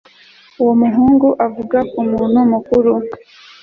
uwo 0.61 0.73
muhungu 0.81 1.27
avuga 1.45 1.77
nkumuntu 1.87 2.39
mukuru 2.51 2.93